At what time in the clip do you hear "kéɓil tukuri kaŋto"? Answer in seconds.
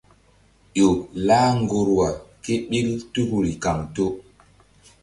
2.43-4.05